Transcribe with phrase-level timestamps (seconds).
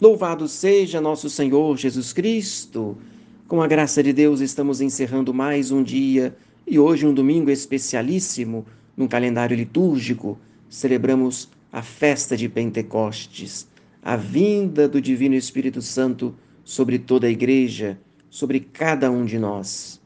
[0.00, 2.98] Louvado seja nosso Senhor Jesus Cristo.
[3.46, 6.36] Com a graça de Deus, estamos encerrando mais um dia
[6.66, 8.66] e hoje um domingo especialíssimo
[8.96, 10.36] no calendário litúrgico.
[10.68, 13.68] Celebramos a festa de Pentecostes,
[14.02, 16.34] a vinda do Divino Espírito Santo
[16.64, 17.96] sobre toda a igreja,
[18.28, 20.00] sobre cada um de nós.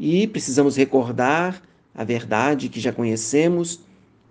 [0.00, 1.62] E precisamos recordar
[1.94, 3.78] a verdade que já conhecemos,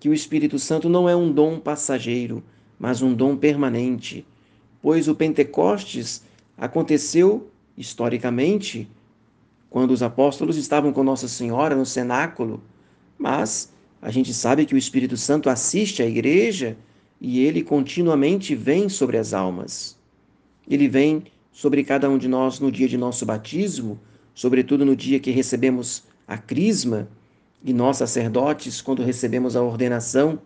[0.02, 2.44] que o Espírito Santo não é um dom passageiro,
[2.78, 4.26] mas um dom permanente
[4.82, 6.24] pois o Pentecostes
[6.57, 8.89] aconteceu historicamente
[9.69, 12.61] quando os apóstolos estavam com Nossa Senhora no cenáculo,
[13.18, 16.75] mas a gente sabe que o Espírito Santo assiste à igreja
[17.20, 19.97] e ele continuamente vem sobre as almas.
[20.68, 24.00] Ele vem sobre cada um de nós no dia de nosso batismo,
[24.34, 27.07] sobretudo no dia que recebemos a crisma,
[27.64, 30.39] e nós sacerdotes, quando recebemos a ordenação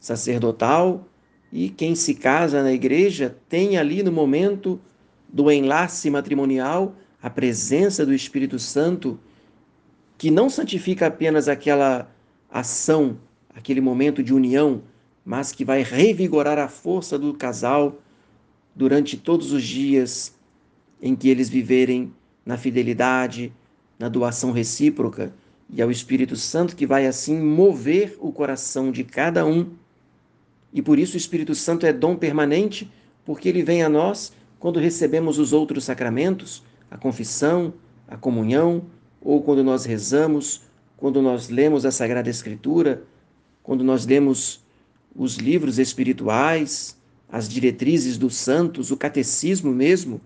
[0.00, 1.06] sacerdotal,
[1.52, 4.80] e quem se casa na igreja tem ali no momento
[5.28, 9.18] do enlace matrimonial a presença do Espírito Santo,
[10.18, 12.10] que não santifica apenas aquela
[12.50, 13.18] ação,
[13.54, 14.82] aquele momento de união,
[15.24, 18.00] mas que vai revigorar a força do casal
[18.74, 20.34] durante todos os dias
[21.00, 22.12] em que eles viverem
[22.44, 23.52] na fidelidade,
[23.98, 25.32] na doação recíproca,
[25.68, 29.70] e é o Espírito Santo que vai assim mover o coração de cada um
[30.76, 32.92] e por isso o Espírito Santo é dom permanente,
[33.24, 37.72] porque ele vem a nós quando recebemos os outros sacramentos, a confissão,
[38.06, 38.84] a comunhão,
[39.18, 40.60] ou quando nós rezamos,
[40.94, 43.02] quando nós lemos a Sagrada Escritura,
[43.62, 44.60] quando nós lemos
[45.14, 46.94] os livros espirituais,
[47.26, 50.20] as diretrizes dos santos, o catecismo mesmo.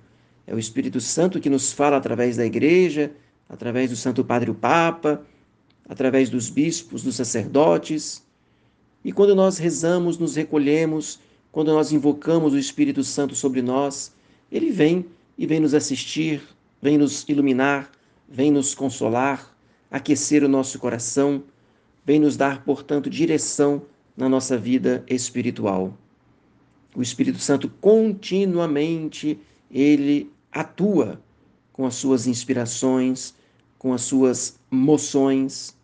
[0.48, 3.12] É o Espírito Santo que nos fala através da igreja,
[3.48, 5.24] através do Santo Padre o Papa,
[5.88, 8.28] através dos bispos, dos sacerdotes.
[9.04, 11.18] E quando nós rezamos, nos recolhemos,
[11.50, 14.12] quando nós invocamos o Espírito Santo sobre nós,
[14.52, 15.06] ele vem
[15.38, 16.42] e vem nos assistir,
[16.82, 17.90] vem nos iluminar,
[18.28, 19.56] vem nos consolar,
[19.90, 21.42] aquecer o nosso coração,
[22.04, 23.82] vem nos dar, portanto, direção
[24.16, 25.96] na nossa vida espiritual.
[26.94, 29.38] O Espírito Santo continuamente
[29.70, 31.20] ele atua
[31.72, 33.34] com as suas inspirações,
[33.78, 35.74] com as suas moções,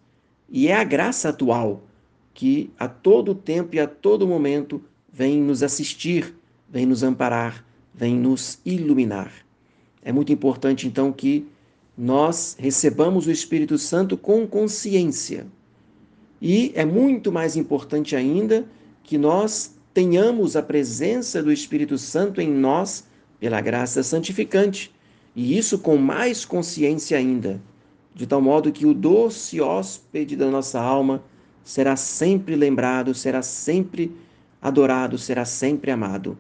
[0.49, 1.83] e é a graça atual
[2.37, 6.37] que a todo tempo e a todo momento vem nos assistir,
[6.69, 7.65] vem nos amparar,
[7.95, 9.33] vem nos iluminar.
[10.03, 11.49] É muito importante então que
[11.97, 15.47] nós recebamos o Espírito Santo com consciência.
[16.41, 18.67] E é muito mais importante ainda
[19.03, 23.07] que nós tenhamos a presença do Espírito Santo em nós
[23.41, 24.95] pela graça santificante,
[25.35, 27.63] e isso com mais consciência ainda,
[28.15, 31.25] de tal modo que o doce hóspede da nossa alma
[31.67, 34.17] será sempre lembrado, será sempre
[34.63, 36.39] adorado, será sempre amado.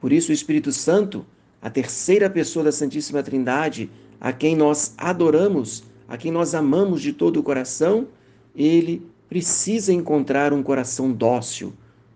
[0.00, 1.26] Por isso, o Espírito Santo,
[1.60, 7.12] a terceira pessoa da Santíssima Trindade, a quem nós adoramos, a quem nós amamos de
[7.12, 8.06] todo o coração,
[8.54, 11.72] ele precisa encontrar um coração dócil,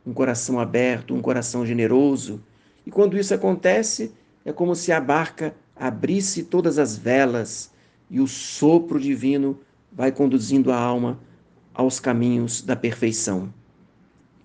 [0.06, 2.40] um coração aberto, um coração generoso.
[2.86, 4.12] E quando isso acontece,
[4.44, 7.72] é como se a barca abrisse todas as velas
[8.08, 9.58] e o sopro divino
[9.92, 11.18] vai conduzindo a alma
[11.78, 13.54] aos caminhos da perfeição.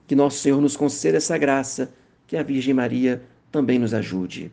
[0.05, 1.91] Que nosso Senhor nos conceda essa graça,
[2.27, 4.51] que a Virgem Maria também nos ajude.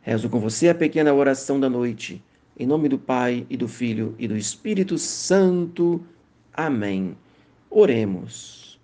[0.00, 2.24] Rezo com você a pequena oração da noite.
[2.58, 6.02] Em nome do Pai, e do Filho, e do Espírito Santo.
[6.54, 7.14] Amém.
[7.68, 8.80] Oremos.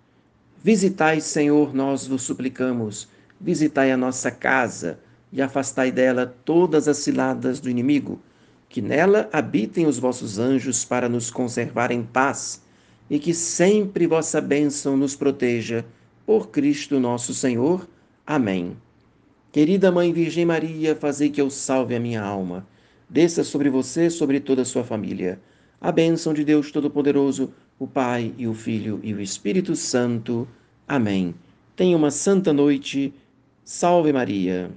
[0.63, 3.07] Visitai, Senhor, nós vos suplicamos,
[3.41, 4.99] visitai a nossa casa
[5.33, 8.21] e afastai dela todas as ciladas do inimigo,
[8.69, 12.63] que nela habitem os vossos anjos para nos conservar em paz
[13.09, 15.85] e que sempre vossa bênção nos proteja.
[16.25, 17.87] Por Cristo nosso Senhor.
[18.25, 18.75] Amém.
[19.51, 22.67] Querida Mãe Virgem Maria, fazei que eu salve a minha alma.
[23.09, 25.39] Desça sobre você, sobre toda a sua família.
[25.79, 30.47] A bênção de Deus Todo-Poderoso, o Pai e o Filho e o Espírito Santo.
[30.87, 31.35] Amém.
[31.75, 33.13] Tenha uma santa noite.
[33.63, 34.71] Salve Maria.